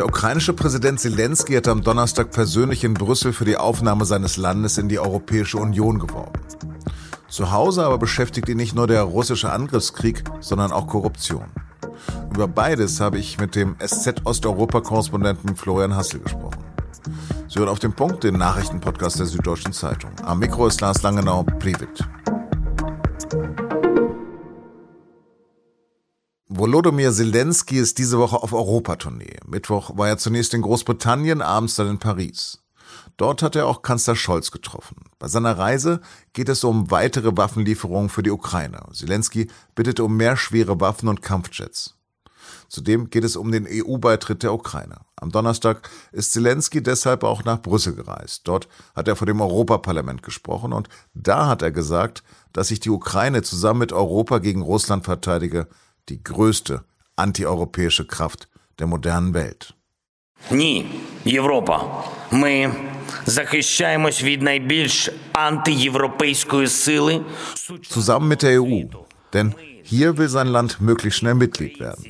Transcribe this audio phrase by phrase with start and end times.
[0.00, 4.78] Der ukrainische Präsident Zelensky hat am Donnerstag persönlich in Brüssel für die Aufnahme seines Landes
[4.78, 6.40] in die Europäische Union geworben.
[7.28, 11.44] Zu Hause aber beschäftigt ihn nicht nur der russische Angriffskrieg, sondern auch Korruption.
[12.34, 16.64] Über beides habe ich mit dem SZ Osteuropa-Korrespondenten Florian Hassel gesprochen.
[17.46, 20.12] Sie hören auf den Punkt den Nachrichtenpodcast der Süddeutschen Zeitung.
[20.24, 22.08] Am Mikro ist Lars Langenau, Privit.
[26.60, 29.38] Volodymyr Zelensky ist diese Woche auf Europatournee.
[29.46, 32.58] Mittwoch war er zunächst in Großbritannien, abends dann in Paris.
[33.16, 34.96] Dort hat er auch Kanzler Scholz getroffen.
[35.18, 36.02] Bei seiner Reise
[36.34, 38.82] geht es um weitere Waffenlieferungen für die Ukraine.
[38.92, 41.96] Zelensky bittete um mehr schwere Waffen und Kampfjets.
[42.68, 44.98] Zudem geht es um den EU-Beitritt der Ukraine.
[45.16, 48.42] Am Donnerstag ist Zelensky deshalb auch nach Brüssel gereist.
[48.44, 52.90] Dort hat er vor dem Europaparlament gesprochen und da hat er gesagt, dass sich die
[52.90, 55.66] Ukraine zusammen mit Europa gegen Russland verteidige
[56.09, 56.83] die größte
[57.15, 58.47] antieuropäische Kraft
[58.79, 59.73] der modernen Welt.
[60.51, 60.85] Ні,
[61.25, 62.03] Європа.
[62.31, 62.73] Ми
[63.25, 67.21] захищаємось від найбільш антиєвропейської сили.
[67.91, 68.89] Zusammen mit der EU.
[69.33, 69.53] Denn
[69.91, 72.03] hier will sein Land möglichst schnell Mitglied werden.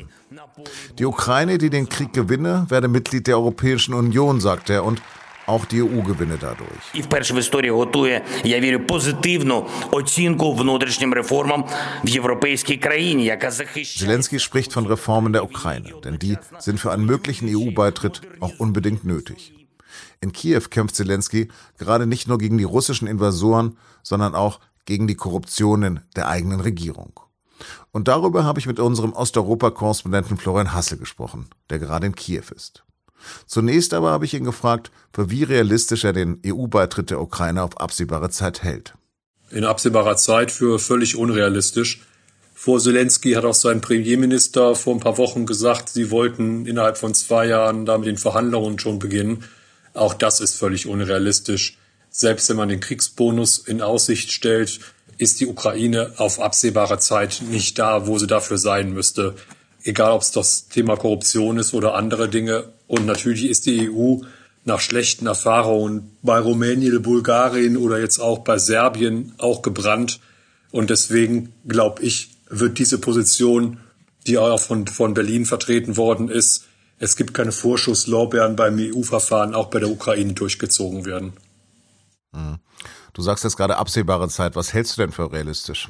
[0.98, 5.02] Die Ukraine, die den Krieg gewinne, werde Mitglied der Europäischen Union, sagt er, und
[5.48, 6.86] auch die EU gewinne dadurch.
[6.94, 11.66] І вперше в історії готує, я вірю, позитивну оцінку внутрішнім реформам
[12.04, 14.18] в європейській країні, яка захищає.
[14.18, 19.04] Zelensky spricht von Reformen der Ukraine, denn die sind für einen möglichen EU-Beitritt auch unbedingt
[19.04, 19.52] nötig.
[20.22, 25.16] In Kiew kämpft Zelensky gerade nicht nur gegen die russischen Invasoren, sondern auch gegen die
[25.16, 27.12] Korruptionen der eigenen Regierung.
[27.92, 32.86] Und darüber habe ich mit unserem Osteuropa-Korrespondenten Florian Hassel gesprochen, der gerade in Kiew ist.
[33.47, 37.79] Zunächst aber habe ich ihn gefragt, für wie realistisch er den EU-Beitritt der Ukraine auf
[37.79, 38.95] absehbare Zeit hält.
[39.51, 42.03] In absehbarer Zeit für völlig unrealistisch.
[42.55, 47.15] Vor Zelensky hat auch sein Premierminister vor ein paar Wochen gesagt, sie wollten innerhalb von
[47.15, 49.45] zwei Jahren da mit den Verhandlungen schon beginnen.
[49.95, 51.79] Auch das ist völlig unrealistisch.
[52.11, 54.81] Selbst wenn man den Kriegsbonus in Aussicht stellt,
[55.17, 59.35] ist die Ukraine auf absehbare Zeit nicht da, wo sie dafür sein müsste.
[59.83, 62.73] Egal, ob es das Thema Korruption ist oder andere Dinge.
[62.91, 64.17] Und natürlich ist die EU
[64.65, 70.19] nach schlechten Erfahrungen bei Rumänien, Bulgarien oder jetzt auch bei Serbien auch gebrannt.
[70.73, 73.79] Und deswegen glaube ich, wird diese Position,
[74.27, 76.65] die auch von, von Berlin vertreten worden ist,
[76.99, 81.33] es gibt keine Vorschusslorbeeren beim EU-Verfahren, auch bei der Ukraine durchgezogen werden.
[83.13, 84.57] Du sagst jetzt gerade absehbare Zeit.
[84.57, 85.89] Was hältst du denn für realistisch?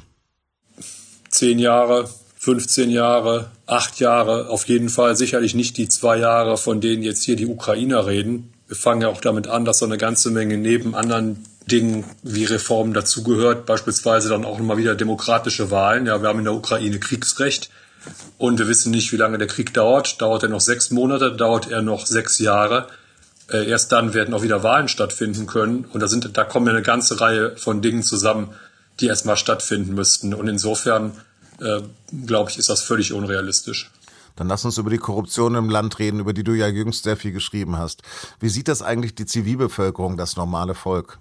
[1.29, 2.07] Zehn Jahre,
[2.43, 7.21] 15 Jahre, acht Jahre, auf jeden Fall sicherlich nicht die zwei Jahre, von denen jetzt
[7.21, 8.51] hier die Ukrainer reden.
[8.67, 12.45] Wir fangen ja auch damit an, dass so eine ganze Menge neben anderen Dingen wie
[12.45, 16.07] Reformen dazugehört, beispielsweise dann auch nochmal wieder demokratische Wahlen.
[16.07, 17.69] Ja, wir haben in der Ukraine Kriegsrecht
[18.39, 20.19] und wir wissen nicht, wie lange der Krieg dauert.
[20.19, 22.87] Dauert er noch sechs Monate, dauert er noch sechs Jahre?
[23.51, 25.85] Äh, erst dann werden auch wieder Wahlen stattfinden können.
[25.93, 28.49] Und da sind, da kommen ja eine ganze Reihe von Dingen zusammen,
[28.99, 30.33] die erstmal stattfinden müssten.
[30.33, 31.11] Und insofern,
[31.61, 31.81] äh,
[32.25, 33.91] glaube ich, ist das völlig unrealistisch.
[34.35, 37.17] Dann lass uns über die Korruption im Land reden, über die du ja jüngst sehr
[37.17, 38.01] viel geschrieben hast.
[38.39, 41.19] Wie sieht das eigentlich die Zivilbevölkerung, das normale Volk?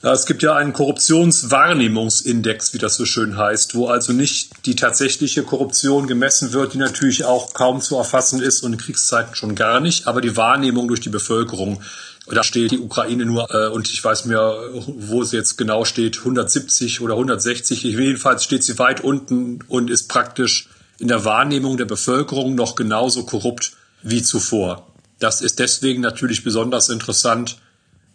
[0.00, 4.76] Ja, es gibt ja einen Korruptionswahrnehmungsindex, wie das so schön heißt, wo also nicht die
[4.76, 9.56] tatsächliche Korruption gemessen wird, die natürlich auch kaum zu erfassen ist und in Kriegszeiten schon
[9.56, 11.82] gar nicht, aber die Wahrnehmung durch die Bevölkerung.
[12.30, 16.18] Da steht die Ukraine nur, äh, und ich weiß mir, wo sie jetzt genau steht,
[16.18, 17.82] 170 oder 160.
[17.82, 20.68] Jedenfalls steht sie weit unten und ist praktisch
[20.98, 23.72] in der Wahrnehmung der Bevölkerung noch genauso korrupt
[24.02, 24.86] wie zuvor.
[25.18, 27.58] Das ist deswegen natürlich besonders interessant,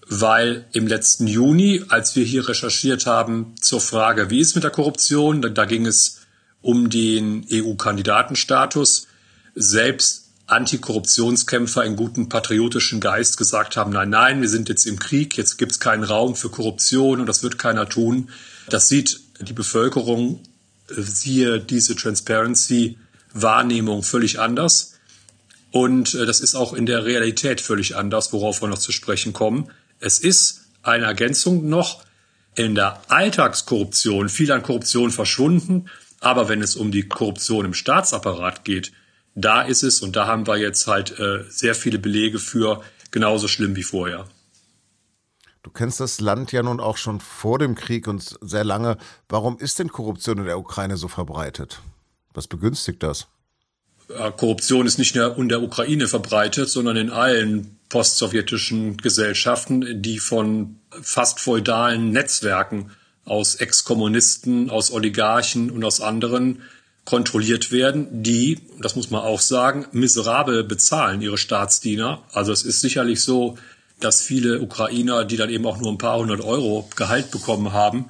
[0.08, 4.72] weil im letzten Juni, als wir hier recherchiert haben zur Frage, wie ist mit der
[4.72, 6.20] Korruption, da, da ging es
[6.62, 9.08] um den EU-Kandidatenstatus,
[9.56, 10.23] selbst
[10.54, 15.58] Antikorruptionskämpfer in guten patriotischen Geist gesagt haben, nein, nein, wir sind jetzt im Krieg, jetzt
[15.58, 18.30] gibt es keinen Raum für Korruption und das wird keiner tun.
[18.70, 20.42] Das sieht die Bevölkerung,
[20.88, 24.94] siehe diese Transparency-Wahrnehmung völlig anders.
[25.72, 29.34] Und äh, das ist auch in der Realität völlig anders, worauf wir noch zu sprechen
[29.34, 29.72] kommen.
[30.00, 32.04] Es ist eine Ergänzung noch
[32.56, 35.90] in der Alltagskorruption viel an Korruption verschwunden.
[36.20, 38.92] Aber wenn es um die Korruption im Staatsapparat geht,
[39.36, 43.48] da ist es, und da haben wir jetzt halt äh, sehr viele Belege für, genauso
[43.48, 44.28] schlimm wie vorher.
[45.64, 48.98] Du kennst das Land ja nun auch schon vor dem Krieg und sehr lange.
[49.30, 51.80] Warum ist denn Korruption in der Ukraine so verbreitet?
[52.34, 53.28] Was begünstigt das?
[54.08, 60.80] Korruption ist nicht nur in der Ukraine verbreitet, sondern in allen postsowjetischen Gesellschaften, die von
[61.02, 62.92] fast feudalen Netzwerken
[63.26, 66.62] aus Ex-Kommunisten, aus Oligarchen und aus anderen
[67.06, 72.24] kontrolliert werden, die, das muss man auch sagen, miserabel bezahlen ihre Staatsdiener.
[72.32, 73.58] Also es ist sicherlich so,
[74.00, 78.10] dass viele Ukrainer, die dann eben auch nur ein paar hundert Euro Gehalt bekommen haben,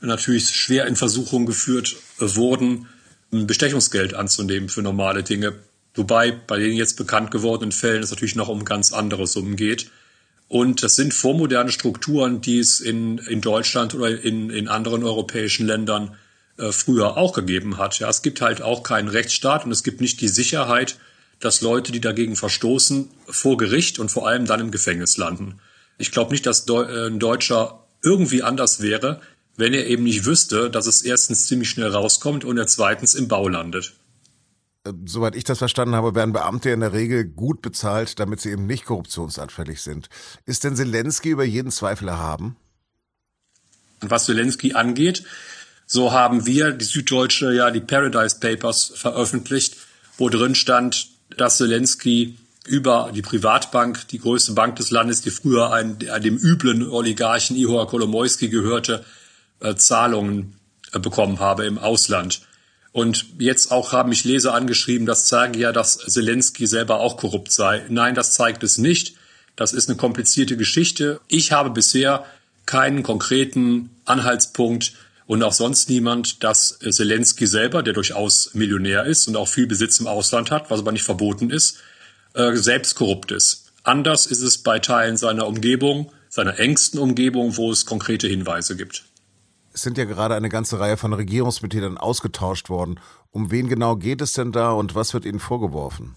[0.00, 2.86] natürlich schwer in Versuchung geführt wurden,
[3.30, 5.54] Bestechungsgeld anzunehmen für normale Dinge.
[5.94, 9.90] Wobei bei den jetzt bekannt gewordenen Fällen es natürlich noch um ganz andere Summen geht.
[10.48, 15.66] Und das sind vormoderne Strukturen, die es in, in Deutschland oder in, in anderen europäischen
[15.66, 16.16] Ländern
[16.60, 17.98] äh, früher auch gegeben hat.
[17.98, 20.98] Ja, es gibt halt auch keinen Rechtsstaat und es gibt nicht die Sicherheit,
[21.40, 25.60] dass Leute, die dagegen verstoßen, vor Gericht und vor allem dann im Gefängnis landen.
[25.98, 29.20] Ich glaube nicht, dass äh, ein Deutscher irgendwie anders wäre,
[29.56, 33.28] wenn er eben nicht wüsste, dass es erstens ziemlich schnell rauskommt und er zweitens im
[33.28, 33.94] Bau landet.
[34.84, 38.50] Äh, soweit ich das verstanden habe, werden Beamte in der Regel gut bezahlt, damit sie
[38.50, 40.08] eben nicht korruptionsanfällig sind.
[40.46, 42.56] Ist denn Zelensky über jeden Zweifel erhaben?
[44.00, 45.24] Was Zelensky angeht,
[45.92, 49.76] so haben wir, die Süddeutsche, ja die Paradise Papers veröffentlicht,
[50.18, 55.72] wo drin stand, dass Zelensky über die Privatbank, die größte Bank des Landes, die früher
[55.72, 59.04] ein, dem üblen Oligarchen Ihor Kolomoisky gehörte,
[59.58, 60.54] äh, Zahlungen
[60.92, 62.42] äh, bekommen habe im Ausland.
[62.92, 67.50] Und jetzt auch haben mich Leser angeschrieben, das zeige ja, dass Zelensky selber auch korrupt
[67.50, 67.84] sei.
[67.88, 69.16] Nein, das zeigt es nicht.
[69.56, 71.20] Das ist eine komplizierte Geschichte.
[71.26, 72.24] Ich habe bisher
[72.64, 74.92] keinen konkreten Anhaltspunkt,
[75.30, 80.00] und auch sonst niemand, dass Zelensky selber, der durchaus Millionär ist und auch viel Besitz
[80.00, 81.76] im Ausland hat, was aber nicht verboten ist,
[82.34, 83.70] äh, selbst korrupt ist.
[83.84, 89.04] Anders ist es bei Teilen seiner Umgebung, seiner engsten Umgebung, wo es konkrete Hinweise gibt.
[89.72, 92.98] Es sind ja gerade eine ganze Reihe von Regierungsmitgliedern ausgetauscht worden.
[93.30, 96.16] Um wen genau geht es denn da und was wird ihnen vorgeworfen?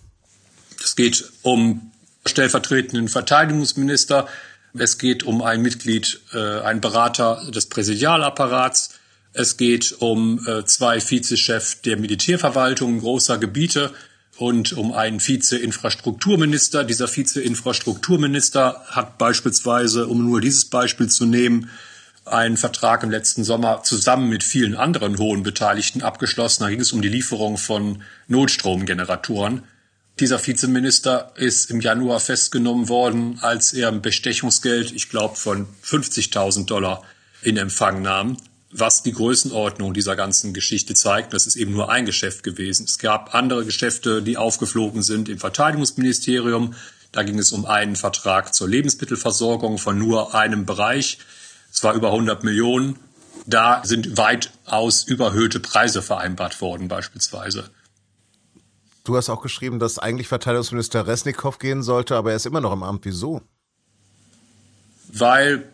[0.83, 1.91] Es geht um
[2.25, 4.27] stellvertretenden Verteidigungsminister,
[4.73, 8.92] es geht um ein Mitglied, äh, ein Berater des Präsidialapparats,
[9.33, 13.91] es geht um äh, zwei Vizechefs der Militärverwaltung großer Gebiete
[14.37, 16.83] und um einen Vize-Infrastrukturminister.
[16.83, 21.69] Dieser Vize-Infrastrukturminister hat beispielsweise, um nur dieses Beispiel zu nehmen,
[22.25, 26.63] einen Vertrag im letzten Sommer zusammen mit vielen anderen hohen Beteiligten abgeschlossen.
[26.63, 29.63] Da ging es um die Lieferung von Notstromgeneratoren.
[30.19, 36.67] Dieser Vizeminister ist im Januar festgenommen worden, als er ein Bestechungsgeld, ich glaube, von 50.000
[36.67, 37.03] Dollar
[37.41, 38.37] in Empfang nahm
[38.73, 41.33] was die Größenordnung dieser ganzen Geschichte zeigt.
[41.33, 42.85] Das ist eben nur ein Geschäft gewesen.
[42.85, 46.73] Es gab andere Geschäfte, die aufgeflogen sind im Verteidigungsministerium.
[47.11, 51.19] Da ging es um einen Vertrag zur Lebensmittelversorgung von nur einem Bereich.
[51.71, 52.97] Es war über 100 Millionen.
[53.45, 57.69] Da sind weitaus überhöhte Preise vereinbart worden beispielsweise.
[59.03, 62.71] Du hast auch geschrieben, dass eigentlich Verteidigungsminister Resnikow gehen sollte, aber er ist immer noch
[62.71, 63.05] im Amt.
[63.05, 63.41] Wieso?
[65.09, 65.72] Weil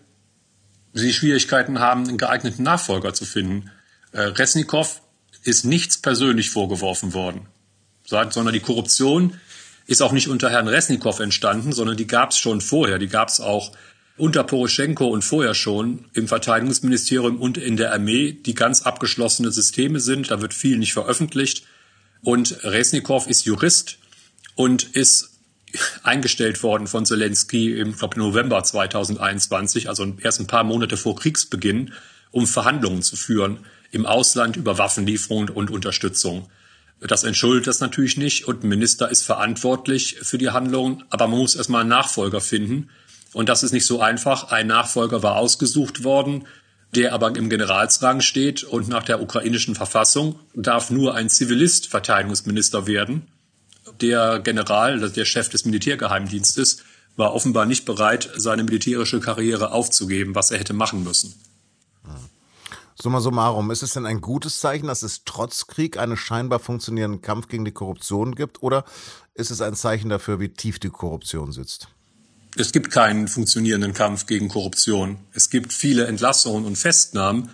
[0.93, 3.71] sie Schwierigkeiten haben, einen geeigneten Nachfolger zu finden.
[4.11, 5.01] Äh, Resnikow
[5.43, 7.47] ist nichts persönlich vorgeworfen worden,
[8.05, 9.39] sondern die Korruption
[9.85, 12.99] ist auch nicht unter Herrn Resnikow entstanden, sondern die gab es schon vorher.
[12.99, 13.71] Die gab es auch
[14.17, 19.99] unter Poroschenko und vorher schon im Verteidigungsministerium und in der Armee, die ganz abgeschlossene Systeme
[19.99, 20.29] sind.
[20.29, 21.63] Da wird viel nicht veröffentlicht.
[22.21, 23.97] Und Resnikow ist Jurist
[24.55, 25.28] und ist
[26.03, 31.93] eingestellt worden von Zelensky im glaub, November 2021, also erst ein paar Monate vor Kriegsbeginn,
[32.31, 33.59] um Verhandlungen zu führen
[33.91, 36.47] im Ausland über Waffenlieferungen und Unterstützung.
[37.01, 41.39] Das entschuldigt das natürlich nicht und ein Minister ist verantwortlich für die Handlungen, aber man
[41.39, 42.89] muss erstmal einen Nachfolger finden.
[43.33, 44.51] Und das ist nicht so einfach.
[44.51, 46.45] Ein Nachfolger war ausgesucht worden,
[46.95, 52.85] der aber im Generalsrang steht und nach der ukrainischen Verfassung darf nur ein Zivilist Verteidigungsminister
[52.85, 53.27] werden
[54.01, 56.83] der General, also der Chef des Militärgeheimdienstes,
[57.15, 61.33] war offenbar nicht bereit, seine militärische Karriere aufzugeben, was er hätte machen müssen.
[63.01, 67.21] Summa summarum, ist es denn ein gutes Zeichen, dass es trotz Krieg einen scheinbar funktionierenden
[67.21, 68.83] Kampf gegen die Korruption gibt, oder
[69.35, 71.87] ist es ein Zeichen dafür, wie tief die Korruption sitzt?
[72.57, 75.19] Es gibt keinen funktionierenden Kampf gegen Korruption.
[75.33, 77.51] Es gibt viele Entlassungen und Festnahmen,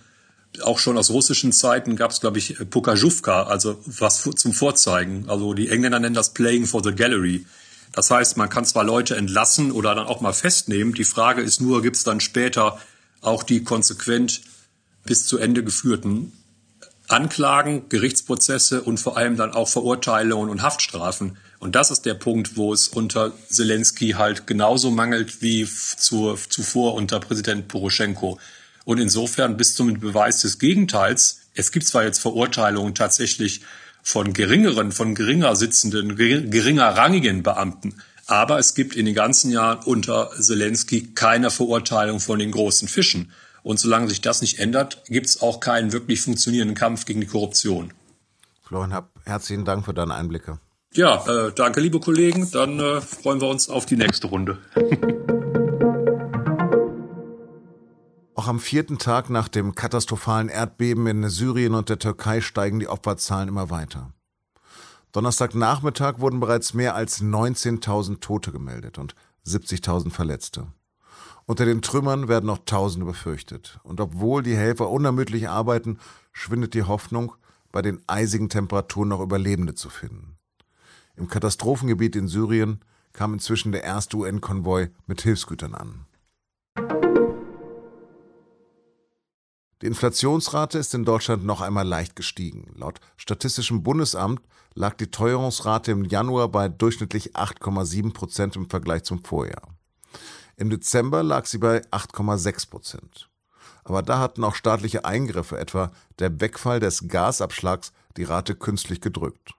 [0.64, 5.30] auch schon aus russischen Zeiten gab es, glaube ich, Pokajówka, also was zum Vorzeigen.
[5.30, 7.46] Also die Engländer nennen das Playing for the Gallery.
[7.92, 10.94] Das heißt, man kann zwar Leute entlassen oder dann auch mal festnehmen.
[10.94, 12.80] Die Frage ist nur, gibt es dann später
[13.22, 14.42] auch die konsequent
[15.06, 16.34] bis zu Ende geführten
[17.08, 21.38] Anklagen, Gerichtsprozesse und vor allem dann auch Verurteilungen und Haftstrafen.
[21.60, 26.96] Und das ist der Punkt, wo es unter Zelensky halt genauso mangelt wie zu, zuvor
[26.96, 28.40] unter Präsident Poroschenko.
[28.86, 33.62] Und insofern bis zum Beweis des Gegenteils, es gibt zwar jetzt Verurteilungen tatsächlich
[34.04, 37.96] von geringeren, von geringer sitzenden, geringer rangigen Beamten,
[38.28, 43.32] aber es gibt in den ganzen Jahren unter Zelensky keine Verurteilung von den großen Fischen.
[43.64, 47.28] Und solange sich das nicht ändert, gibt es auch keinen wirklich funktionierenden Kampf gegen die
[47.28, 47.94] Korruption.
[48.64, 50.60] Florian Happ, herzlichen Dank für deine Einblicke.
[50.94, 52.50] Ja, äh, danke, liebe Kollegen.
[52.52, 54.60] Dann äh, freuen wir uns auf die nächste Runde.
[58.38, 62.90] Auch am vierten Tag nach dem katastrophalen Erdbeben in Syrien und der Türkei steigen die
[62.90, 64.12] Opferzahlen immer weiter.
[65.14, 69.16] Donnerstagnachmittag wurden bereits mehr als 19.000 Tote gemeldet und
[69.48, 70.68] 70.000 Verletzte.
[71.46, 73.80] Unter den Trümmern werden noch Tausende befürchtet.
[73.84, 76.00] Und obwohl die Helfer unermüdlich arbeiten,
[76.34, 77.34] schwindet die Hoffnung,
[77.72, 80.38] bei den eisigen Temperaturen noch Überlebende zu finden.
[81.16, 82.82] Im Katastrophengebiet in Syrien
[83.14, 86.06] kam inzwischen der erste UN-Konvoi mit Hilfsgütern an.
[89.82, 92.72] Die Inflationsrate ist in Deutschland noch einmal leicht gestiegen.
[92.76, 94.42] Laut Statistischem Bundesamt
[94.74, 99.76] lag die Teuerungsrate im Januar bei durchschnittlich 8,7 Prozent im Vergleich zum Vorjahr.
[100.56, 103.30] Im Dezember lag sie bei 8,6 Prozent.
[103.84, 109.52] Aber da hatten auch staatliche Eingriffe, etwa der Wegfall des Gasabschlags, die Rate künstlich gedrückt.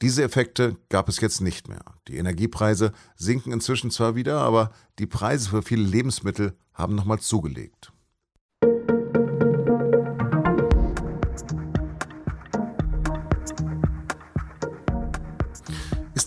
[0.00, 1.84] Diese Effekte gab es jetzt nicht mehr.
[2.08, 7.93] Die Energiepreise sinken inzwischen zwar wieder, aber die Preise für viele Lebensmittel haben nochmal zugelegt.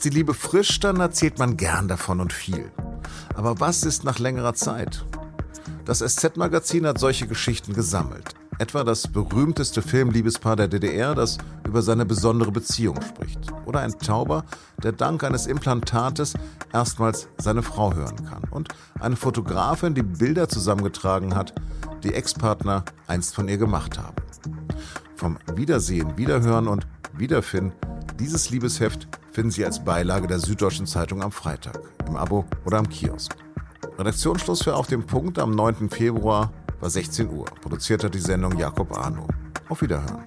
[0.07, 2.71] Die Liebe frisch, dann erzählt man gern davon und viel.
[3.35, 5.05] Aber was ist nach längerer Zeit?
[5.83, 8.33] Das SZ-Magazin hat solche Geschichten gesammelt.
[8.57, 13.39] Etwa das berühmteste Filmliebespaar der DDR, das über seine besondere Beziehung spricht.
[13.65, 14.45] Oder ein Tauber,
[14.81, 16.35] der dank eines Implantates
[16.71, 18.43] erstmals seine Frau hören kann.
[18.49, 18.69] Und
[19.01, 21.53] eine Fotografin, die Bilder zusammengetragen hat,
[22.03, 24.15] die Ex-Partner einst von ihr gemacht haben.
[25.17, 26.87] Vom Wiedersehen, Wiederhören und
[27.17, 27.73] Wiederfinden,
[28.17, 32.89] dieses Liebesheft finden Sie als Beilage der Süddeutschen Zeitung am Freitag, im Abo oder am
[32.89, 33.35] Kiosk.
[33.99, 35.91] Redaktionsschluss für Auf dem Punkt am 9.
[35.91, 37.45] Februar war 16 Uhr.
[37.61, 39.27] Produziert hat die Sendung Jakob Arno.
[39.69, 40.25] Auf Wiederhören.